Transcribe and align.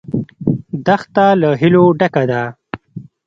دښته 0.85 1.25
له 1.41 1.49
هیلو 1.61 1.83
ډکه 1.99 2.23
ده. 2.31 2.41